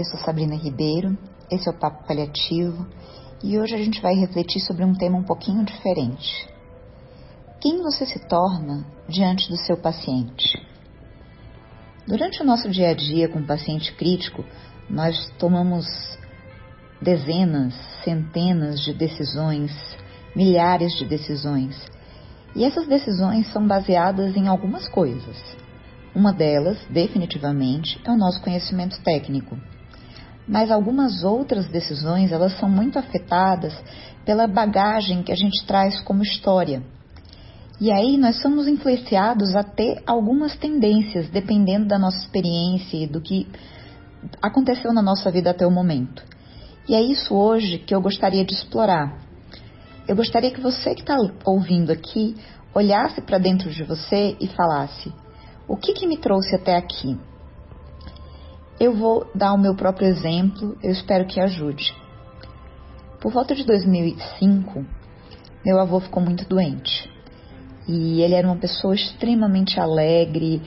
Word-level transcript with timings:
eu 0.00 0.04
sou 0.04 0.20
Sabrina 0.20 0.54
Ribeiro, 0.54 1.18
esse 1.50 1.68
é 1.68 1.72
o 1.72 1.76
Papo 1.76 2.06
Paliativo 2.06 2.86
e 3.42 3.58
hoje 3.58 3.74
a 3.74 3.78
gente 3.78 4.00
vai 4.00 4.14
refletir 4.14 4.60
sobre 4.60 4.84
um 4.84 4.94
tema 4.94 5.18
um 5.18 5.24
pouquinho 5.24 5.64
diferente. 5.64 6.48
Quem 7.60 7.82
você 7.82 8.06
se 8.06 8.20
torna 8.28 8.86
diante 9.08 9.48
do 9.48 9.56
seu 9.56 9.76
paciente? 9.76 10.56
Durante 12.06 12.40
o 12.40 12.46
nosso 12.46 12.70
dia 12.70 12.90
a 12.90 12.94
dia 12.94 13.28
com 13.28 13.40
o 13.40 13.46
paciente 13.46 13.92
crítico, 13.94 14.44
nós 14.88 15.32
tomamos 15.36 15.84
dezenas, 17.02 17.74
centenas 18.04 18.80
de 18.80 18.94
decisões, 18.94 19.72
milhares 20.34 20.92
de 20.92 21.04
decisões. 21.04 21.76
E 22.54 22.64
essas 22.64 22.86
decisões 22.86 23.50
são 23.52 23.66
baseadas 23.66 24.36
em 24.36 24.46
algumas 24.46 24.86
coisas. 24.86 25.36
Uma 26.14 26.32
delas, 26.32 26.78
definitivamente, 26.88 28.00
é 28.04 28.10
o 28.12 28.16
nosso 28.16 28.40
conhecimento 28.40 29.00
técnico. 29.02 29.58
Mas 30.48 30.70
algumas 30.70 31.22
outras 31.24 31.66
decisões, 31.66 32.32
elas 32.32 32.58
são 32.58 32.70
muito 32.70 32.98
afetadas 32.98 33.74
pela 34.24 34.46
bagagem 34.46 35.22
que 35.22 35.30
a 35.30 35.36
gente 35.36 35.64
traz 35.66 36.00
como 36.00 36.22
história. 36.22 36.82
E 37.80 37.92
aí 37.92 38.16
nós 38.16 38.40
somos 38.40 38.66
influenciados 38.66 39.54
a 39.54 39.62
ter 39.62 40.02
algumas 40.06 40.56
tendências, 40.56 41.28
dependendo 41.28 41.86
da 41.86 41.98
nossa 41.98 42.18
experiência 42.18 42.96
e 42.96 43.06
do 43.06 43.20
que 43.20 43.46
aconteceu 44.42 44.92
na 44.92 45.02
nossa 45.02 45.30
vida 45.30 45.50
até 45.50 45.66
o 45.66 45.70
momento. 45.70 46.24
E 46.88 46.94
é 46.94 47.02
isso 47.02 47.34
hoje 47.34 47.78
que 47.78 47.94
eu 47.94 48.00
gostaria 48.00 48.44
de 48.44 48.54
explorar. 48.54 49.18
Eu 50.08 50.16
gostaria 50.16 50.50
que 50.50 50.60
você 50.60 50.94
que 50.94 51.02
está 51.02 51.16
ouvindo 51.44 51.92
aqui 51.92 52.34
olhasse 52.74 53.20
para 53.20 53.38
dentro 53.38 53.70
de 53.70 53.84
você 53.84 54.36
e 54.40 54.48
falasse: 54.48 55.12
o 55.68 55.76
que, 55.76 55.92
que 55.92 56.06
me 56.06 56.16
trouxe 56.16 56.56
até 56.56 56.76
aqui? 56.76 57.18
Eu 58.80 58.94
vou 58.94 59.28
dar 59.34 59.54
o 59.54 59.58
meu 59.58 59.74
próprio 59.74 60.06
exemplo, 60.06 60.78
eu 60.80 60.92
espero 60.92 61.26
que 61.26 61.40
ajude. 61.40 61.92
Por 63.20 63.32
volta 63.32 63.52
de 63.52 63.64
2005, 63.64 64.84
meu 65.66 65.80
avô 65.80 65.98
ficou 65.98 66.22
muito 66.22 66.48
doente. 66.48 67.10
E 67.88 68.22
ele 68.22 68.34
era 68.34 68.46
uma 68.46 68.56
pessoa 68.56 68.94
extremamente 68.94 69.80
alegre, 69.80 70.62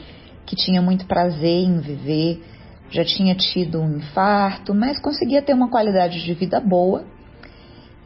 que 0.45 0.58
tinha 0.58 0.81
muito 0.81 1.06
prazer 1.06 1.64
em 1.64 1.80
viver, 1.80 2.44
já 2.90 3.06
tinha 3.06 3.34
tido 3.34 3.80
um 3.80 3.95
infarto, 3.95 4.75
mas 4.75 5.00
conseguia 5.00 5.42
ter 5.42 5.53
uma 5.53 5.70
qualidade 5.70 6.22
de 6.22 6.34
vida 6.34 6.59
boa 6.59 7.06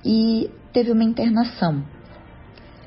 e 0.06 0.52
teve 0.72 0.92
uma 0.92 1.04
internação. 1.04 1.84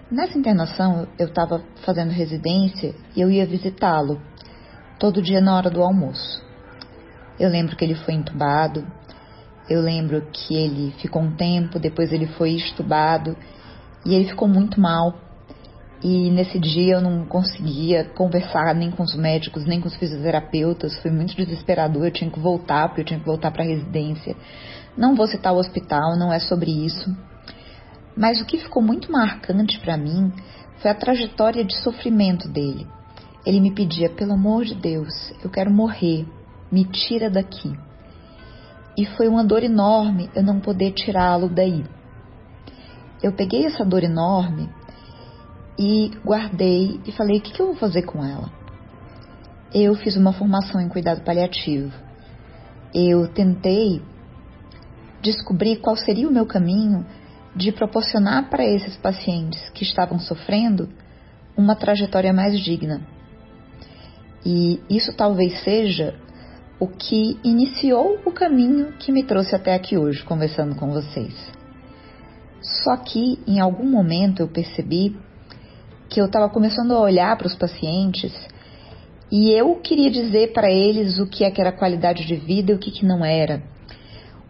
Nessa 0.08 0.38
internação, 0.38 1.08
eu 1.18 1.26
estava 1.26 1.64
fazendo 1.84 2.10
residência 2.10 2.94
e 3.16 3.20
eu 3.20 3.28
ia 3.28 3.44
visitá-lo 3.44 4.22
todo 5.00 5.20
dia 5.20 5.40
na 5.40 5.56
hora 5.56 5.68
do 5.68 5.82
almoço. 5.82 6.46
Eu 7.38 7.48
lembro 7.48 7.76
que 7.76 7.84
ele 7.84 7.94
foi 7.94 8.14
entubado, 8.14 8.84
eu 9.68 9.82
lembro 9.82 10.22
que 10.32 10.54
ele 10.54 10.92
ficou 10.98 11.22
um 11.22 11.36
tempo, 11.36 11.78
depois 11.78 12.12
ele 12.12 12.26
foi 12.26 12.52
estubado 12.52 13.36
e 14.04 14.14
ele 14.14 14.28
ficou 14.28 14.48
muito 14.48 14.80
mal. 14.80 15.14
E 16.02 16.30
nesse 16.30 16.58
dia 16.58 16.94
eu 16.94 17.00
não 17.00 17.26
conseguia 17.26 18.04
conversar 18.04 18.74
nem 18.74 18.90
com 18.90 19.02
os 19.02 19.14
médicos, 19.16 19.66
nem 19.66 19.80
com 19.80 19.88
os 19.88 19.96
fisioterapeutas, 19.96 20.96
foi 21.02 21.10
muito 21.10 21.34
desesperador, 21.36 22.06
eu 22.06 22.10
tinha 22.10 22.30
que 22.30 22.38
voltar, 22.38 22.88
porque 22.88 23.00
eu 23.00 23.04
tinha 23.04 23.20
que 23.20 23.26
voltar 23.26 23.50
para 23.50 23.64
a 23.64 23.66
residência. 23.66 24.36
Não 24.96 25.14
vou 25.14 25.26
citar 25.26 25.52
o 25.52 25.58
hospital, 25.58 26.16
não 26.16 26.32
é 26.32 26.38
sobre 26.38 26.70
isso. 26.70 27.14
Mas 28.16 28.40
o 28.40 28.46
que 28.46 28.58
ficou 28.58 28.82
muito 28.82 29.12
marcante 29.12 29.78
para 29.80 29.96
mim 29.96 30.32
foi 30.78 30.90
a 30.90 30.94
trajetória 30.94 31.64
de 31.64 31.76
sofrimento 31.82 32.48
dele. 32.48 32.86
Ele 33.44 33.60
me 33.60 33.72
pedia, 33.72 34.08
pelo 34.08 34.32
amor 34.32 34.64
de 34.64 34.74
Deus, 34.74 35.32
eu 35.42 35.50
quero 35.50 35.70
morrer, 35.70 36.26
me 36.70 36.84
tira 36.84 37.30
daqui. 37.30 37.72
E 38.96 39.06
foi 39.16 39.28
uma 39.28 39.44
dor 39.44 39.62
enorme 39.62 40.30
eu 40.34 40.42
não 40.42 40.60
poder 40.60 40.92
tirá-lo 40.92 41.48
daí. 41.48 41.84
Eu 43.22 43.32
peguei 43.32 43.64
essa 43.66 43.84
dor 43.84 44.02
enorme 44.02 44.68
e 45.78 46.10
guardei 46.24 47.00
e 47.06 47.12
falei: 47.12 47.38
o 47.38 47.40
que, 47.40 47.52
que 47.52 47.62
eu 47.62 47.66
vou 47.66 47.76
fazer 47.76 48.02
com 48.02 48.24
ela? 48.24 48.50
Eu 49.72 49.94
fiz 49.94 50.16
uma 50.16 50.32
formação 50.32 50.80
em 50.80 50.88
cuidado 50.88 51.22
paliativo. 51.22 51.92
Eu 52.94 53.28
tentei 53.28 54.02
descobrir 55.22 55.76
qual 55.76 55.96
seria 55.96 56.28
o 56.28 56.32
meu 56.32 56.46
caminho 56.46 57.04
de 57.54 57.72
proporcionar 57.72 58.48
para 58.48 58.64
esses 58.64 58.96
pacientes 58.96 59.68
que 59.70 59.82
estavam 59.82 60.18
sofrendo 60.18 60.88
uma 61.56 61.74
trajetória 61.74 62.32
mais 62.32 62.58
digna. 62.60 63.02
E 64.44 64.80
isso 64.88 65.12
talvez 65.16 65.62
seja 65.62 66.14
o 66.80 66.86
que 66.86 67.38
iniciou 67.42 68.18
o 68.24 68.30
caminho 68.30 68.92
que 68.98 69.10
me 69.10 69.24
trouxe 69.24 69.54
até 69.54 69.74
aqui 69.74 69.96
hoje, 69.96 70.24
conversando 70.24 70.76
com 70.76 70.90
vocês. 70.90 71.34
Só 72.60 72.96
que 72.96 73.38
em 73.46 73.60
algum 73.60 73.88
momento 73.88 74.40
eu 74.40 74.48
percebi 74.48 75.16
que 76.08 76.20
eu 76.20 76.26
estava 76.26 76.48
começando 76.48 76.92
a 76.92 77.00
olhar 77.00 77.36
para 77.36 77.46
os 77.46 77.54
pacientes 77.54 78.32
e 79.30 79.50
eu 79.50 79.76
queria 79.76 80.10
dizer 80.10 80.52
para 80.52 80.70
eles 80.70 81.18
o 81.18 81.26
que 81.26 81.44
é 81.44 81.50
que 81.50 81.60
era 81.60 81.72
qualidade 81.72 82.24
de 82.24 82.36
vida 82.36 82.72
e 82.72 82.74
o 82.74 82.78
que, 82.78 82.90
que 82.90 83.04
não 83.04 83.24
era 83.24 83.62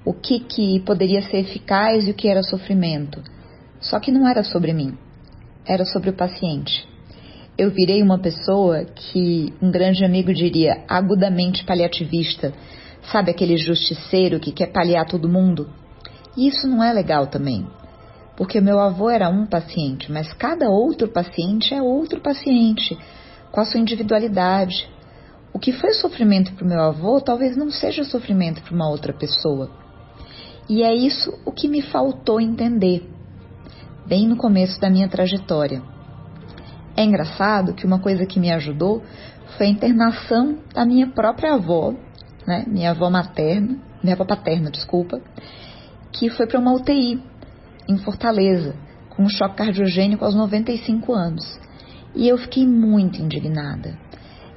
o 0.08 0.14
que, 0.14 0.40
que 0.40 0.80
poderia 0.80 1.20
ser 1.20 1.36
eficaz 1.36 2.08
e 2.08 2.12
o 2.12 2.14
que 2.14 2.28
era 2.28 2.42
sofrimento. 2.42 3.22
Só 3.78 4.00
que 4.00 4.10
não 4.10 4.26
era 4.26 4.42
sobre 4.42 4.72
mim, 4.72 4.96
era 5.66 5.84
sobre 5.84 6.08
o 6.08 6.14
paciente. 6.14 6.88
Eu 7.58 7.72
virei 7.72 8.00
uma 8.04 8.20
pessoa 8.20 8.84
que 8.84 9.52
um 9.60 9.68
grande 9.68 10.04
amigo 10.04 10.32
diria 10.32 10.84
agudamente 10.88 11.64
paliativista, 11.64 12.54
sabe 13.10 13.32
aquele 13.32 13.56
justiceiro 13.56 14.38
que 14.38 14.52
quer 14.52 14.68
paliar 14.68 15.04
todo 15.06 15.28
mundo? 15.28 15.68
E 16.36 16.46
isso 16.46 16.68
não 16.68 16.84
é 16.84 16.92
legal 16.92 17.26
também, 17.26 17.66
porque 18.36 18.60
meu 18.60 18.78
avô 18.78 19.10
era 19.10 19.28
um 19.28 19.44
paciente, 19.44 20.12
mas 20.12 20.32
cada 20.34 20.70
outro 20.70 21.08
paciente 21.08 21.74
é 21.74 21.82
outro 21.82 22.20
paciente, 22.20 22.96
com 23.50 23.60
a 23.60 23.64
sua 23.64 23.80
individualidade. 23.80 24.88
O 25.52 25.58
que 25.58 25.72
foi 25.72 25.94
sofrimento 25.94 26.52
para 26.52 26.64
o 26.64 26.68
meu 26.68 26.80
avô 26.80 27.20
talvez 27.20 27.56
não 27.56 27.72
seja 27.72 28.04
sofrimento 28.04 28.62
para 28.62 28.72
uma 28.72 28.88
outra 28.88 29.12
pessoa. 29.12 29.68
E 30.68 30.84
é 30.84 30.94
isso 30.94 31.36
o 31.44 31.50
que 31.50 31.66
me 31.66 31.82
faltou 31.82 32.40
entender, 32.40 33.02
bem 34.06 34.28
no 34.28 34.36
começo 34.36 34.80
da 34.80 34.88
minha 34.88 35.08
trajetória. 35.08 35.97
É 36.98 37.04
engraçado 37.04 37.74
que 37.74 37.86
uma 37.86 38.00
coisa 38.00 38.26
que 38.26 38.40
me 38.40 38.50
ajudou 38.50 39.04
foi 39.56 39.66
a 39.66 39.70
internação 39.70 40.58
da 40.74 40.84
minha 40.84 41.06
própria 41.06 41.54
avó, 41.54 41.94
né, 42.44 42.64
minha 42.66 42.90
avó 42.90 43.08
materna, 43.08 43.78
minha 44.02 44.16
avó 44.16 44.24
paterna, 44.24 44.68
desculpa, 44.68 45.20
que 46.10 46.28
foi 46.28 46.48
para 46.48 46.58
uma 46.58 46.72
UTI 46.72 47.22
em 47.88 47.98
Fortaleza, 47.98 48.74
com 49.10 49.22
um 49.22 49.28
choque 49.28 49.54
cardiogênico 49.54 50.24
aos 50.24 50.34
95 50.34 51.12
anos. 51.12 51.60
E 52.16 52.26
eu 52.26 52.36
fiquei 52.36 52.66
muito 52.66 53.22
indignada. 53.22 53.96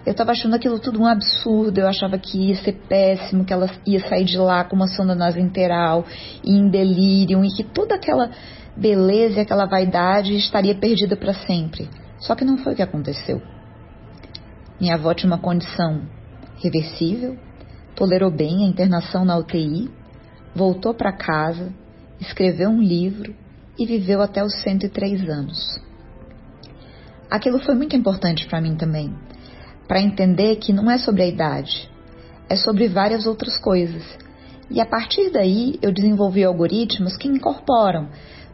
Eu 0.04 0.14
estava 0.14 0.32
achando 0.32 0.56
aquilo 0.56 0.80
tudo 0.80 1.00
um 1.00 1.06
absurdo, 1.06 1.78
eu 1.78 1.88
achava 1.88 2.18
que 2.18 2.48
ia 2.48 2.56
ser 2.56 2.74
péssimo, 2.90 3.46
que 3.46 3.54
ela 3.54 3.70
ia 3.86 4.00
sair 4.10 4.26
de 4.26 4.40
lá 4.40 4.64
com 4.64 4.76
uma 4.76 4.88
sonda 4.88 5.14
nasointeral 5.14 6.08
e 6.44 6.58
em 6.58 6.72
delírio, 6.72 7.46
e 7.46 7.50
que 7.50 7.64
toda 7.64 7.94
aquela 7.94 8.32
beleza 8.76 9.38
e 9.38 9.42
aquela 9.42 9.68
vaidade 9.68 10.36
estaria 10.36 10.74
perdida 10.74 11.16
para 11.16 11.36
sempre. 11.36 11.88
Só 12.22 12.34
que 12.36 12.46
não 12.46 12.58
foi 12.58 12.72
o 12.72 12.76
que 12.78 12.82
aconteceu. 12.82 13.42
Minha 14.80 14.96
avó 14.96 15.14
tinha 15.14 15.30
uma 15.30 15.38
condição 15.38 16.04
reversível, 16.64 17.38
tolerou 17.96 18.32
bem 18.32 18.64
a 18.64 18.70
internação 18.70 19.26
na 19.26 19.38
UTI, 19.38 19.92
voltou 20.56 20.94
para 20.94 21.12
casa, 21.12 21.74
escreveu 22.20 22.70
um 22.70 22.82
livro 22.82 23.36
e 23.78 23.86
viveu 23.86 24.22
até 24.22 24.42
os 24.42 24.56
103 24.62 25.30
anos. 25.30 25.82
Aquilo 27.30 27.60
foi 27.60 27.76
muito 27.76 27.96
importante 27.96 28.48
para 28.48 28.62
mim 28.62 28.76
também 28.76 29.14
para 29.92 30.00
entender 30.00 30.56
que 30.56 30.72
não 30.72 30.90
é 30.90 30.98
sobre 30.98 31.22
a 31.22 31.28
idade, 31.28 31.92
é 32.48 32.56
sobre 32.56 32.88
várias 32.88 33.28
outras 33.28 33.58
coisas. 33.58 34.02
E 34.70 34.80
a 34.80 34.86
partir 34.86 35.30
daí 35.32 35.78
eu 35.82 35.92
desenvolvi 35.92 36.46
algoritmos 36.46 37.18
que 37.18 37.28
incorporam 37.28 38.08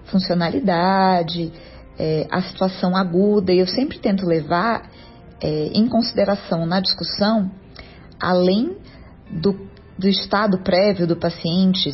funcionalidade, 0.06 1.54
é, 1.98 2.28
a 2.32 2.42
situação 2.42 2.96
aguda, 2.96 3.52
e 3.52 3.60
eu 3.60 3.68
sempre 3.68 4.00
tento 4.00 4.26
levar 4.26 4.90
é, 5.42 5.70
em 5.74 5.88
consideração 5.88 6.66
na 6.66 6.80
discussão, 6.80 7.52
além 8.20 8.78
do, 9.30 9.68
do 9.98 10.08
estado 10.08 10.60
prévio 10.60 11.08
do 11.08 11.16
paciente, 11.16 11.94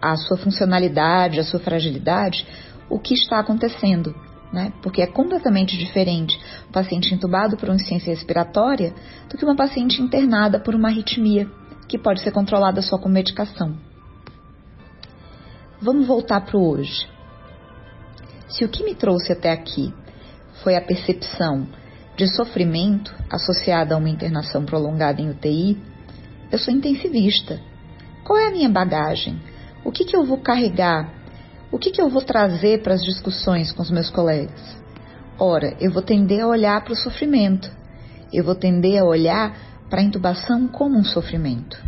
a 0.00 0.16
sua 0.16 0.36
funcionalidade, 0.36 1.40
a 1.40 1.44
sua 1.44 1.60
fragilidade, 1.60 2.46
o 2.88 2.98
que 2.98 3.14
está 3.14 3.38
acontecendo 3.38 4.14
né? 4.52 4.72
Porque 4.82 5.00
é 5.00 5.06
completamente 5.06 5.76
diferente 5.76 6.38
um 6.68 6.72
paciente 6.72 7.14
entubado 7.14 7.56
por 7.56 7.68
uma 7.68 7.76
insuficiência 7.76 8.10
respiratória 8.10 8.92
do 9.28 9.36
que 9.36 9.44
uma 9.44 9.56
paciente 9.56 10.02
internada 10.02 10.58
por 10.58 10.74
uma 10.74 10.88
arritmia, 10.88 11.48
que 11.88 11.98
pode 11.98 12.20
ser 12.20 12.32
controlada 12.32 12.82
só 12.82 12.98
com 12.98 13.08
medicação. 13.08 13.76
Vamos 15.80 16.06
voltar 16.06 16.40
para 16.42 16.56
o 16.56 16.68
hoje. 16.68 17.08
Se 18.50 18.64
o 18.64 18.68
que 18.68 18.82
me 18.84 18.94
trouxe 18.94 19.32
até 19.32 19.50
aqui 19.52 19.94
foi 20.62 20.76
a 20.76 20.80
percepção 20.80 21.68
de 22.16 22.26
sofrimento 22.34 23.14
associada 23.30 23.94
a 23.94 23.98
uma 23.98 24.10
internação 24.10 24.64
prolongada 24.64 25.22
em 25.22 25.30
UTI, 25.30 25.78
eu 26.50 26.58
sou 26.58 26.74
intensivista. 26.74 27.60
Qual 28.24 28.38
é 28.38 28.48
a 28.48 28.50
minha 28.50 28.68
bagagem? 28.68 29.40
O 29.84 29.92
que, 29.92 30.04
que 30.04 30.16
eu 30.16 30.24
vou 30.24 30.38
carregar? 30.38 31.14
O 31.70 31.78
que, 31.78 31.92
que 31.92 32.02
eu 32.02 32.10
vou 32.10 32.22
trazer 32.22 32.82
para 32.82 32.94
as 32.94 33.02
discussões 33.02 33.70
com 33.70 33.82
os 33.82 33.90
meus 33.90 34.10
colegas? 34.10 34.60
Ora, 35.38 35.76
eu 35.80 35.92
vou 35.92 36.02
tender 36.02 36.42
a 36.42 36.48
olhar 36.48 36.82
para 36.82 36.92
o 36.92 36.96
sofrimento. 36.96 37.70
Eu 38.32 38.44
vou 38.44 38.56
tender 38.56 39.00
a 39.00 39.04
olhar 39.04 39.56
para 39.88 40.00
a 40.00 40.04
intubação 40.04 40.66
como 40.66 40.98
um 40.98 41.04
sofrimento. 41.04 41.78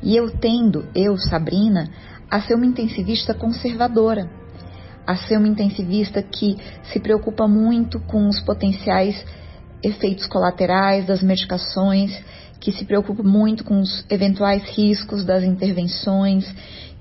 E 0.00 0.16
eu 0.16 0.30
tendo, 0.30 0.88
eu, 0.94 1.18
Sabrina, 1.18 1.90
a 2.30 2.40
ser 2.40 2.54
uma 2.54 2.66
intensivista 2.66 3.34
conservadora, 3.34 4.37
a 5.08 5.16
ser 5.16 5.38
uma 5.38 5.48
intensivista 5.48 6.20
que 6.20 6.58
se 6.92 7.00
preocupa 7.00 7.48
muito 7.48 7.98
com 7.98 8.28
os 8.28 8.42
potenciais 8.42 9.24
efeitos 9.82 10.26
colaterais 10.26 11.06
das 11.06 11.22
medicações, 11.22 12.12
que 12.60 12.70
se 12.70 12.84
preocupa 12.84 13.22
muito 13.22 13.64
com 13.64 13.80
os 13.80 14.04
eventuais 14.10 14.62
riscos 14.76 15.24
das 15.24 15.42
intervenções, 15.42 16.44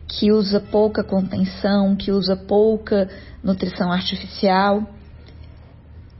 que 0.07 0.31
usa 0.31 0.61
pouca 0.61 1.03
contenção, 1.03 1.97
que 1.97 2.09
usa 2.09 2.37
pouca 2.37 3.09
nutrição 3.43 3.91
artificial. 3.91 4.87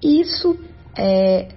Isso 0.03 0.59
é, 0.97 1.47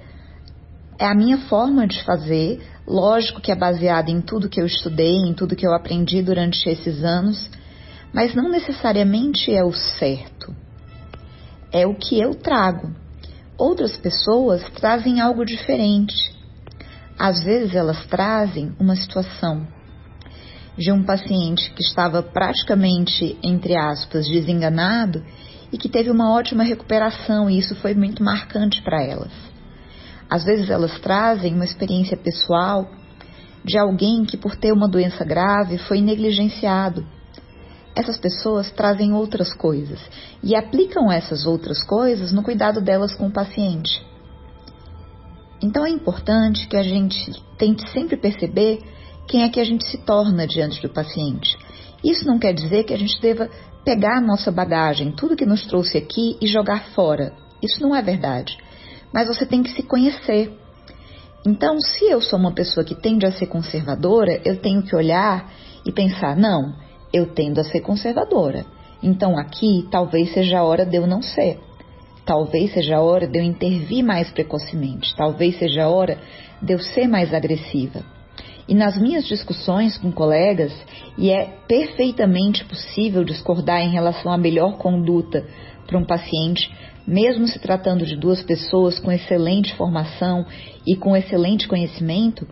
é 0.97 1.07
a 1.07 1.15
minha 1.15 1.39
forma 1.39 1.89
de 1.89 2.05
fazer, 2.05 2.61
lógico 2.87 3.41
que 3.41 3.51
é 3.51 3.57
baseada 3.57 4.13
em 4.13 4.21
tudo 4.21 4.49
que 4.49 4.61
eu 4.61 4.67
estudei, 4.67 5.17
em 5.27 5.35
tudo 5.35 5.57
que 5.57 5.67
eu 5.67 5.75
aprendi 5.75 6.23
durante 6.23 6.69
esses 6.69 7.03
anos, 7.03 7.51
mas 8.13 8.35
não 8.35 8.49
necessariamente 8.49 9.53
é 9.53 9.65
o 9.65 9.73
certo. 9.73 10.55
É 11.73 11.87
o 11.87 11.95
que 11.95 12.21
eu 12.21 12.35
trago. 12.35 12.91
Outras 13.57 13.97
pessoas 13.97 14.63
trazem 14.71 15.21
algo 15.21 15.45
diferente. 15.45 16.35
Às 17.19 17.43
vezes 17.43 17.75
elas 17.75 18.05
trazem 18.07 18.75
uma 18.81 18.97
situação 18.97 19.67
de 20.77 20.91
um 20.91 21.05
paciente 21.05 21.71
que 21.73 21.83
estava 21.83 22.23
praticamente, 22.23 23.39
entre 23.43 23.77
aspas, 23.77 24.27
desenganado 24.27 25.23
e 25.71 25.77
que 25.77 25.89
teve 25.89 26.11
uma 26.11 26.33
ótima 26.33 26.65
recuperação, 26.65 27.51
e 27.51 27.59
isso 27.59 27.75
foi 27.77 27.95
muito 27.95 28.25
marcante 28.25 28.83
para 28.83 29.03
elas. 29.05 29.33
Às 30.29 30.45
vezes 30.45 30.71
elas 30.71 30.99
trazem 31.01 31.55
uma 31.55 31.65
experiência 31.65 32.17
pessoal 32.17 32.91
de 33.65 33.77
alguém 33.77 34.25
que, 34.25 34.37
por 34.37 34.57
ter 34.57 34.73
uma 34.73 34.89
doença 34.89 35.25
grave, 35.25 35.77
foi 35.79 36.01
negligenciado. 36.01 37.05
Essas 37.95 38.19
pessoas 38.19 38.71
trazem 38.71 39.13
outras 39.13 39.53
coisas 39.53 40.01
e 40.43 40.55
aplicam 40.55 41.11
essas 41.11 41.45
outras 41.45 41.83
coisas 41.83 42.33
no 42.33 42.43
cuidado 42.43 42.81
delas 42.81 43.15
com 43.15 43.27
o 43.27 43.33
paciente. 43.33 44.05
Então 45.63 45.85
é 45.85 45.91
importante 45.91 46.67
que 46.69 46.77
a 46.77 46.83
gente 46.83 47.33
tente 47.59 47.89
sempre 47.91 48.17
perceber 48.17 48.81
quem 49.29 49.43
é 49.43 49.49
que 49.49 49.61
a 49.61 49.65
gente 49.65 49.87
se 49.87 49.99
torna 49.99 50.47
diante 50.47 50.81
do 50.81 50.89
paciente. 50.89 51.57
Isso 52.03 52.27
não 52.27 52.39
quer 52.39 52.55
dizer 52.55 52.85
que 52.85 52.95
a 52.95 52.99
gente 52.99 53.21
deva 53.21 53.51
pegar 53.85 54.19
a 54.19 54.21
nossa 54.21 54.51
bagagem, 54.51 55.13
tudo 55.13 55.37
que 55.37 55.45
nos 55.45 55.65
trouxe 55.67 55.99
aqui 55.99 56.37
e 56.41 56.47
jogar 56.47 56.85
fora. 56.95 57.35
Isso 57.63 57.83
não 57.83 57.95
é 57.95 58.01
verdade. 58.01 58.57
Mas 59.13 59.29
você 59.29 59.45
tem 59.45 59.63
que 59.63 59.71
se 59.71 59.83
conhecer. 59.83 60.57
Então, 61.47 61.81
se 61.81 62.05
eu 62.07 62.21
sou 62.21 62.39
uma 62.39 62.53
pessoa 62.53 62.85
que 62.85 62.95
tende 62.95 63.27
a 63.27 63.33
ser 63.33 63.47
conservadora, 63.47 64.41
eu 64.45 64.61
tenho 64.61 64.83
que 64.83 64.95
olhar 64.95 65.51
e 65.85 65.93
pensar: 65.93 66.37
não, 66.37 66.75
eu 67.13 67.27
tendo 67.27 67.61
a 67.61 67.65
ser 67.65 67.81
conservadora. 67.81 68.65
Então, 69.03 69.39
aqui 69.39 69.87
talvez 69.91 70.33
seja 70.33 70.59
a 70.59 70.65
hora 70.65 70.85
de 70.85 70.97
eu 70.97 71.07
não 71.07 71.23
ser. 71.23 71.59
Talvez 72.25 72.73
seja 72.73 72.97
a 72.97 73.01
hora 73.01 73.27
de 73.27 73.39
eu 73.39 73.43
intervir 73.43 74.05
mais 74.05 74.31
precocemente. 74.31 75.15
Talvez 75.17 75.59
seja 75.59 75.85
a 75.85 75.89
hora 75.89 76.19
de 76.61 76.75
eu 76.75 76.79
ser 76.79 77.09
mais 77.09 77.33
agressiva. 77.33 78.05
E 78.69 78.75
nas 78.75 78.97
minhas 78.97 79.27
discussões 79.27 79.99
com 79.99 80.13
colegas, 80.13 80.73
e 81.19 81.31
é 81.31 81.47
perfeitamente 81.67 82.65
possível 82.65 83.25
discordar 83.25 83.81
em 83.81 83.91
relação 83.91 84.31
à 84.31 84.39
melhor 84.39 84.77
conduta 84.77 85.45
para 85.87 85.99
um 85.99 86.05
paciente, 86.05 86.71
mesmo 87.05 87.49
se 87.49 87.59
tratando 87.59 88.07
de 88.07 88.15
duas 88.15 88.43
pessoas 88.45 89.01
com 89.01 89.11
excelente 89.11 89.75
formação 89.75 90.47
e 90.87 90.95
com 90.95 91.17
excelente 91.17 91.67
conhecimento, 91.67 92.47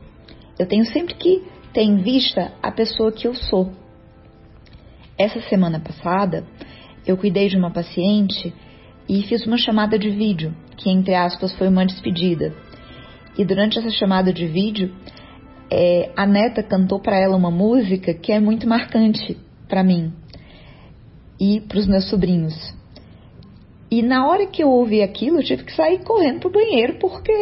eu 0.58 0.66
tenho 0.66 0.84
sempre 0.86 1.14
que 1.14 1.44
ter 1.72 1.82
em 1.82 1.98
vista 1.98 2.52
a 2.60 2.72
pessoa 2.72 3.12
que 3.12 3.28
eu 3.28 3.34
sou. 3.34 3.70
Essa 5.18 5.40
semana 5.48 5.80
passada, 5.80 6.46
eu 7.04 7.16
cuidei 7.16 7.48
de 7.48 7.56
uma 7.56 7.72
paciente 7.72 8.54
e 9.08 9.22
fiz 9.22 9.44
uma 9.46 9.56
chamada 9.56 9.98
de 9.98 10.10
vídeo, 10.10 10.54
que 10.76 10.88
entre 10.88 11.14
aspas 11.14 11.52
foi 11.54 11.66
uma 11.66 11.84
despedida. 11.84 12.54
E 13.36 13.44
durante 13.44 13.78
essa 13.78 13.90
chamada 13.90 14.32
de 14.32 14.46
vídeo, 14.46 14.94
é, 15.70 16.12
a 16.16 16.24
neta 16.24 16.62
cantou 16.62 17.00
para 17.00 17.18
ela 17.18 17.36
uma 17.36 17.50
música 17.50 18.14
que 18.14 18.30
é 18.30 18.38
muito 18.38 18.68
marcante 18.68 19.36
para 19.68 19.82
mim 19.82 20.12
e 21.40 21.60
para 21.62 21.78
os 21.78 21.86
meus 21.86 22.08
sobrinhos. 22.08 22.54
E 23.90 24.02
na 24.02 24.26
hora 24.26 24.46
que 24.46 24.62
eu 24.62 24.68
ouvi 24.68 25.02
aquilo, 25.02 25.38
eu 25.38 25.44
tive 25.44 25.64
que 25.64 25.74
sair 25.74 26.04
correndo 26.04 26.40
pro 26.40 26.52
banheiro 26.52 26.98
porque 27.00 27.32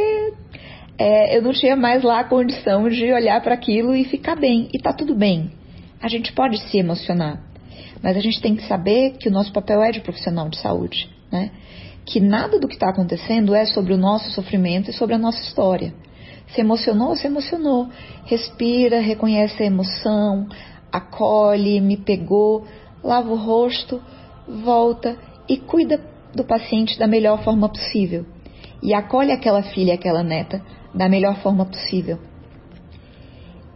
é, 0.99 1.37
eu 1.37 1.43
não 1.43 1.53
tinha 1.53 1.77
mais 1.77 2.03
lá 2.03 2.21
a 2.21 2.25
condição 2.25 2.89
de 2.89 3.13
olhar 3.13 3.43
para 3.43 3.55
aquilo 3.55 3.95
e 3.95 4.05
ficar 4.05 4.37
bem. 4.37 4.69
E 4.73 4.79
tá 4.79 4.93
tudo 4.93 5.15
bem. 5.15 5.51
A 6.01 6.09
gente 6.09 6.33
pode 6.33 6.59
se 6.69 6.79
emocionar, 6.79 7.43
mas 8.03 8.17
a 8.17 8.21
gente 8.21 8.41
tem 8.41 8.55
que 8.55 8.67
saber 8.67 9.13
que 9.19 9.29
o 9.29 9.33
nosso 9.33 9.53
papel 9.53 9.83
é 9.83 9.91
de 9.91 10.01
profissional 10.01 10.49
de 10.49 10.59
saúde, 10.59 11.09
né? 11.31 11.51
Que 12.05 12.21
nada 12.21 12.59
do 12.59 12.69
que 12.69 12.75
está 12.75 12.91
acontecendo 12.91 13.55
é 13.55 13.65
sobre 13.65 13.93
o 13.93 13.97
nosso 13.97 14.31
sofrimento 14.31 14.91
e 14.91 14.95
sobre 14.95 15.15
a 15.15 15.19
nossa 15.19 15.41
história. 15.43 15.93
Se 16.49 16.61
emocionou, 16.61 17.17
se 17.17 17.27
emocionou. 17.27 17.89
Respira, 18.25 19.01
reconhece 19.01 19.63
a 19.63 19.67
emoção, 19.67 20.47
acolhe, 20.93 21.81
me 21.81 21.97
pegou, 21.97 22.65
lava 23.03 23.33
o 23.33 23.37
rosto, 23.37 24.01
volta 24.65 25.19
e 25.49 25.57
cuida 25.57 26.01
do 26.35 26.45
paciente 26.45 26.99
da 26.99 27.07
melhor 27.07 27.43
forma 27.43 27.69
possível. 27.69 28.25
E 28.83 28.95
acolhe 28.95 29.33
aquela 29.33 29.63
filha, 29.63 29.95
aquela 29.95 30.23
neta 30.23 30.63
da 30.95 31.09
melhor 31.09 31.37
forma 31.43 31.65
possível. 31.65 32.19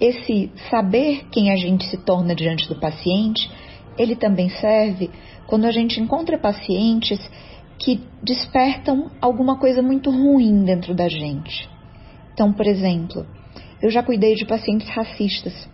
Esse 0.00 0.50
saber 0.70 1.26
quem 1.30 1.50
a 1.50 1.56
gente 1.56 1.84
se 1.86 1.98
torna 1.98 2.34
diante 2.34 2.68
do 2.68 2.80
paciente, 2.80 3.50
ele 4.00 4.16
também 4.16 4.48
serve 4.48 5.10
quando 5.46 5.66
a 5.66 5.70
gente 5.70 6.00
encontra 6.00 6.38
pacientes 6.38 7.20
que 7.78 8.00
despertam 8.22 9.10
alguma 9.20 9.58
coisa 9.58 9.82
muito 9.82 10.10
ruim 10.10 10.64
dentro 10.64 10.94
da 10.94 11.08
gente. 11.08 11.68
Então, 12.32 12.52
por 12.52 12.66
exemplo, 12.66 13.26
eu 13.82 13.90
já 13.90 14.02
cuidei 14.02 14.34
de 14.34 14.46
pacientes 14.46 14.88
racistas. 14.88 15.68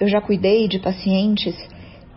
Eu 0.00 0.08
já 0.08 0.20
cuidei 0.20 0.68
de 0.68 0.78
pacientes 0.78 1.54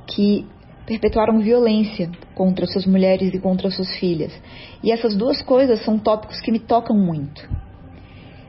que 0.07 0.45
perpetuaram 0.85 1.39
violência 1.39 2.09
contra 2.35 2.65
suas 2.65 2.85
mulheres 2.85 3.33
e 3.33 3.39
contra 3.39 3.69
suas 3.69 3.93
filhas. 3.97 4.31
E 4.81 4.91
essas 4.91 5.15
duas 5.15 5.41
coisas 5.41 5.83
são 5.83 5.97
tópicos 5.97 6.39
que 6.39 6.51
me 6.51 6.59
tocam 6.59 6.95
muito. 6.95 7.49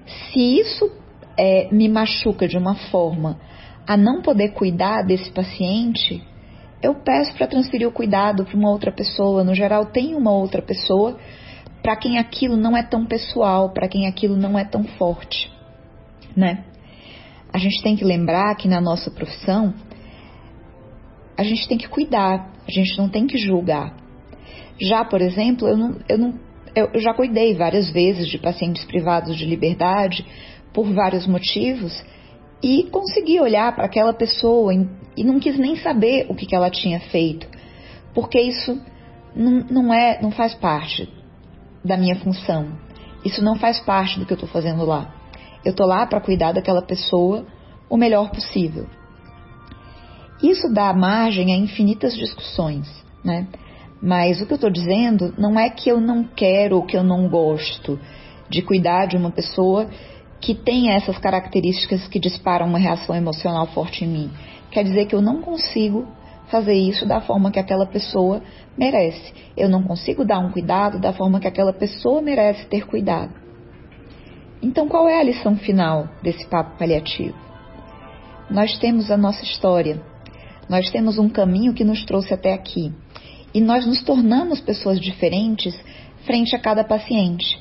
Se 0.06 0.60
isso 0.60 0.90
é, 1.36 1.68
me 1.72 1.88
machuca 1.88 2.46
de 2.46 2.56
uma 2.56 2.74
forma 2.90 3.40
a 3.86 3.96
não 3.96 4.22
poder 4.22 4.50
cuidar 4.50 5.02
desse 5.02 5.30
paciente, 5.32 6.22
eu 6.82 6.94
peço 6.94 7.32
para 7.34 7.46
transferir 7.46 7.86
o 7.86 7.92
cuidado 7.92 8.44
para 8.44 8.56
uma 8.56 8.70
outra 8.70 8.90
pessoa. 8.90 9.44
No 9.44 9.54
geral, 9.54 9.86
tem 9.86 10.14
uma 10.14 10.32
outra 10.32 10.60
pessoa 10.60 11.16
para 11.82 11.96
quem 11.96 12.18
aquilo 12.18 12.56
não 12.56 12.76
é 12.76 12.82
tão 12.82 13.06
pessoal, 13.06 13.70
para 13.70 13.88
quem 13.88 14.06
aquilo 14.06 14.36
não 14.36 14.58
é 14.58 14.64
tão 14.64 14.84
forte, 14.84 15.50
né? 16.36 16.64
A 17.52 17.58
gente 17.58 17.82
tem 17.82 17.96
que 17.96 18.04
lembrar 18.04 18.54
que 18.56 18.68
na 18.68 18.80
nossa 18.80 19.10
profissão 19.10 19.74
a 21.36 21.42
gente 21.42 21.68
tem 21.68 21.76
que 21.76 21.88
cuidar, 21.88 22.52
a 22.66 22.70
gente 22.70 22.96
não 22.96 23.08
tem 23.08 23.26
que 23.26 23.36
julgar. 23.36 23.96
Já, 24.80 25.04
por 25.04 25.20
exemplo, 25.20 25.68
eu, 25.68 25.76
não, 25.76 25.96
eu, 26.08 26.18
não, 26.18 26.34
eu 26.74 27.00
já 27.00 27.12
cuidei 27.12 27.54
várias 27.54 27.90
vezes 27.90 28.28
de 28.28 28.38
pacientes 28.38 28.84
privados 28.84 29.36
de 29.36 29.44
liberdade 29.44 30.24
por 30.72 30.92
vários 30.92 31.26
motivos 31.26 31.92
e 32.62 32.84
consegui 32.84 33.40
olhar 33.40 33.74
para 33.74 33.86
aquela 33.86 34.12
pessoa 34.12 34.72
e 35.16 35.24
não 35.24 35.40
quis 35.40 35.58
nem 35.58 35.76
saber 35.76 36.26
o 36.28 36.34
que, 36.34 36.46
que 36.46 36.54
ela 36.54 36.70
tinha 36.70 37.00
feito, 37.00 37.46
porque 38.14 38.40
isso 38.40 38.80
não, 39.34 39.64
não 39.70 39.94
é, 39.94 40.20
não 40.22 40.30
faz 40.30 40.54
parte 40.54 41.08
da 41.84 41.96
minha 41.96 42.16
função. 42.16 42.68
Isso 43.24 43.42
não 43.42 43.56
faz 43.56 43.80
parte 43.80 44.18
do 44.18 44.26
que 44.26 44.32
eu 44.32 44.36
estou 44.36 44.48
fazendo 44.48 44.84
lá. 44.84 45.12
Eu 45.64 45.70
estou 45.70 45.86
lá 45.86 46.06
para 46.06 46.20
cuidar 46.20 46.52
daquela 46.52 46.82
pessoa 46.82 47.46
o 47.88 47.96
melhor 47.96 48.30
possível. 48.30 48.86
Isso 50.42 50.72
dá 50.72 50.92
margem 50.92 51.52
a 51.52 51.56
infinitas 51.56 52.16
discussões, 52.16 52.88
né? 53.24 53.46
Mas 54.02 54.40
o 54.40 54.46
que 54.46 54.52
eu 54.52 54.56
estou 54.56 54.70
dizendo 54.70 55.32
não 55.38 55.58
é 55.58 55.70
que 55.70 55.88
eu 55.88 56.00
não 56.00 56.24
quero 56.24 56.76
ou 56.76 56.82
que 56.84 56.96
eu 56.96 57.04
não 57.04 57.28
gosto 57.28 57.98
de 58.48 58.60
cuidar 58.60 59.06
de 59.06 59.16
uma 59.16 59.30
pessoa 59.30 59.88
que 60.42 60.54
tem 60.54 60.90
essas 60.90 61.16
características 61.18 62.08
que 62.08 62.18
disparam 62.18 62.66
uma 62.66 62.78
reação 62.78 63.14
emocional 63.14 63.66
forte 63.68 64.04
em 64.04 64.08
mim. 64.08 64.30
Quer 64.72 64.82
dizer 64.82 65.06
que 65.06 65.14
eu 65.14 65.22
não 65.22 65.40
consigo 65.40 66.06
fazer 66.48 66.74
isso 66.74 67.06
da 67.06 67.20
forma 67.20 67.52
que 67.52 67.60
aquela 67.60 67.86
pessoa 67.86 68.42
merece. 68.76 69.32
Eu 69.56 69.68
não 69.68 69.84
consigo 69.84 70.24
dar 70.24 70.40
um 70.40 70.50
cuidado 70.50 70.98
da 70.98 71.12
forma 71.12 71.38
que 71.38 71.46
aquela 71.46 71.72
pessoa 71.72 72.20
merece 72.20 72.66
ter 72.66 72.86
cuidado. 72.86 73.32
Então, 74.60 74.88
qual 74.88 75.08
é 75.08 75.20
a 75.20 75.22
lição 75.22 75.56
final 75.56 76.08
desse 76.22 76.46
papo 76.48 76.76
paliativo? 76.76 77.36
Nós 78.50 78.76
temos 78.78 79.10
a 79.10 79.16
nossa 79.16 79.44
história, 79.44 80.02
nós 80.68 80.90
temos 80.90 81.18
um 81.18 81.28
caminho 81.28 81.72
que 81.72 81.84
nos 81.84 82.04
trouxe 82.04 82.34
até 82.34 82.52
aqui 82.52 82.92
e 83.54 83.60
nós 83.60 83.86
nos 83.86 84.02
tornamos 84.02 84.60
pessoas 84.60 85.00
diferentes 85.00 85.78
frente 86.26 86.54
a 86.56 86.58
cada 86.58 86.82
paciente. 86.82 87.60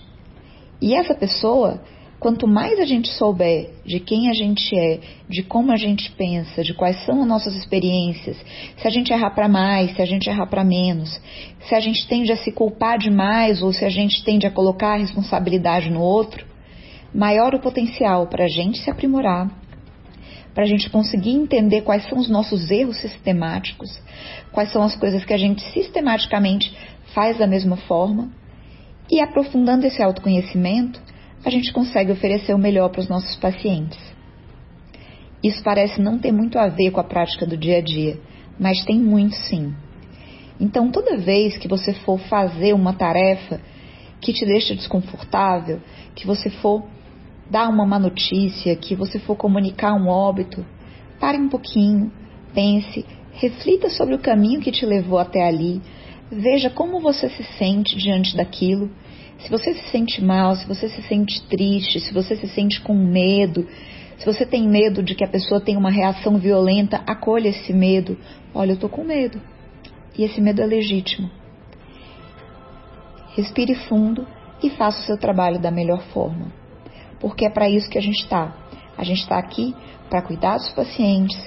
E 0.82 0.96
essa 0.96 1.14
pessoa, 1.14 1.80
quanto 2.22 2.48
mais 2.48 2.80
a 2.80 2.86
gente 2.86 3.10
souber 3.14 3.72
de 3.84 4.00
quem 4.00 4.30
a 4.30 4.34
gente 4.34 4.78
é, 4.78 5.00
de 5.28 5.42
como 5.42 5.72
a 5.72 5.76
gente 5.76 6.12
pensa, 6.12 6.64
de 6.64 6.72
quais 6.72 7.04
são 7.04 7.20
as 7.20 7.28
nossas 7.28 7.56
experiências, 7.56 8.38
se 8.78 8.88
a 8.88 8.92
gente 8.92 9.12
errar 9.12 9.32
para 9.32 9.48
mais, 9.48 9.96
se 9.96 10.02
a 10.04 10.06
gente 10.06 10.30
errar 10.30 10.46
para 10.46 10.64
menos, 10.64 11.20
se 11.68 11.74
a 11.74 11.80
gente 11.80 12.08
tende 12.08 12.32
a 12.32 12.38
se 12.38 12.52
culpar 12.52 13.00
demais 13.00 13.64
ou 13.64 13.74
se 13.74 13.84
a 13.84 13.90
gente 13.90 14.24
tende 14.24 14.46
a 14.46 14.52
colocar 14.52 14.94
a 14.94 14.98
responsabilidade 14.98 15.90
no 15.90 16.00
outro, 16.00 16.46
maior 17.12 17.56
o 17.56 17.60
potencial 17.60 18.28
para 18.28 18.46
a 18.46 18.48
gente 18.48 18.78
se 18.78 18.92
aprimorar, 18.92 19.50
para 20.54 20.64
a 20.64 20.68
gente 20.68 20.92
conseguir 20.92 21.32
entender 21.32 21.82
quais 21.82 22.08
são 22.08 22.20
os 22.20 22.30
nossos 22.30 22.70
erros 22.70 22.98
sistemáticos, 23.02 24.00
quais 24.52 24.72
são 24.72 24.84
as 24.84 24.96
coisas 24.96 25.26
que 25.26 25.34
a 25.34 25.40
gente 25.40 25.64
sistematicamente 25.72 26.72
faz 27.16 27.40
da 27.40 27.48
mesma 27.48 27.78
forma. 27.78 28.30
E 29.10 29.20
aprofundando 29.20 29.86
esse 29.86 30.02
autoconhecimento, 30.02 31.02
a 31.44 31.50
gente 31.50 31.74
consegue 31.74 32.12
oferecer 32.12 32.54
o 32.54 32.58
melhor 32.58 32.90
para 32.90 33.02
os 33.02 33.10
nossos 33.10 33.36
pacientes. 33.38 34.00
Isso 35.44 35.64
parece 35.64 36.00
não 36.00 36.20
ter 36.20 36.32
muito 36.32 36.60
a 36.60 36.68
ver 36.68 36.92
com 36.92 37.00
a 37.00 37.04
prática 37.04 37.46
do 37.46 37.58
dia 37.58 37.80
a 37.80 37.82
dia, 37.82 38.20
mas 38.60 38.84
tem 38.86 39.00
muito 39.00 39.36
sim. 39.36 39.74
Então, 40.60 40.92
toda 40.92 41.18
vez 41.18 41.58
que 41.58 41.68
você 41.68 41.94
for 41.94 42.20
fazer 42.20 42.74
uma 42.74 42.94
tarefa 42.94 43.60
que 44.20 44.32
te 44.32 44.46
deixa 44.46 44.76
desconfortável, 44.76 45.82
que 46.14 46.28
você 46.28 46.52
for 46.52 46.84
dar 47.50 47.68
uma 47.68 47.86
má 47.86 47.98
notícia, 47.98 48.76
que 48.76 48.96
você 48.96 49.18
for 49.18 49.36
comunicar 49.36 49.94
um 49.96 50.08
óbito, 50.08 50.64
pare 51.20 51.40
um 51.40 51.50
pouquinho, 51.50 52.12
pense, 52.54 53.04
reflita 53.34 53.90
sobre 53.90 54.14
o 54.14 54.20
caminho 54.20 54.62
que 54.62 54.72
te 54.72 54.86
levou 54.86 55.18
até 55.18 55.48
ali, 55.48 55.82
veja 56.32 56.70
como 56.70 57.00
você 57.00 57.28
se 57.30 57.44
sente 57.58 57.98
diante 57.98 58.38
daquilo. 58.38 58.92
Se 59.44 59.50
você 59.50 59.74
se 59.74 59.90
sente 59.90 60.24
mal, 60.24 60.56
se 60.56 60.68
você 60.68 60.88
se 60.88 61.02
sente 61.04 61.42
triste, 61.48 62.00
se 62.00 62.14
você 62.14 62.36
se 62.36 62.48
sente 62.48 62.82
com 62.82 62.94
medo, 62.94 63.68
se 64.18 64.26
você 64.26 64.46
tem 64.46 64.68
medo 64.68 65.02
de 65.02 65.16
que 65.16 65.24
a 65.24 65.30
pessoa 65.30 65.60
tenha 65.60 65.80
uma 65.80 65.90
reação 65.90 66.38
violenta, 66.38 67.04
acolha 67.08 67.50
esse 67.50 67.74
medo. 67.74 68.18
Olha, 68.54 68.74
eu 68.74 68.78
tô 68.78 68.88
com 68.88 69.04
medo. 69.04 69.42
E 70.18 70.24
esse 70.24 70.40
medo 70.40 70.62
é 70.62 70.66
legítimo. 70.66 71.30
Respire 73.36 73.76
fundo 73.76 74.28
e 74.62 74.70
faça 74.70 75.00
o 75.02 75.06
seu 75.06 75.18
trabalho 75.18 75.60
da 75.60 75.72
melhor 75.72 76.02
forma 76.14 76.62
porque 77.22 77.46
é 77.46 77.50
para 77.50 77.70
isso 77.70 77.90
que 77.90 77.98
a 77.98 78.02
gente 78.02 78.24
está. 78.24 78.54
A 78.98 79.04
gente 79.04 79.22
está 79.22 79.38
aqui 79.38 79.74
para 80.10 80.24
cuidar 80.24 80.58
dos 80.58 80.72
pacientes, 80.72 81.38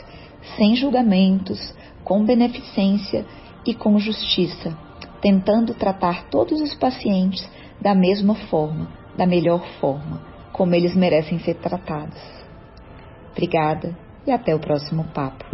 sem 0.56 0.76
julgamentos, 0.76 1.74
com 2.04 2.24
beneficência 2.24 3.26
e 3.66 3.74
com 3.74 3.98
justiça, 3.98 4.76
tentando 5.20 5.74
tratar 5.74 6.28
todos 6.30 6.60
os 6.60 6.74
pacientes 6.74 7.46
da 7.80 7.94
mesma 7.94 8.34
forma, 8.48 8.88
da 9.16 9.26
melhor 9.26 9.64
forma, 9.80 10.20
como 10.52 10.74
eles 10.74 10.94
merecem 10.94 11.38
ser 11.38 11.54
tratados. 11.54 12.20
Obrigada 13.32 13.96
e 14.26 14.32
até 14.32 14.54
o 14.54 14.60
próximo 14.60 15.04
papo. 15.12 15.44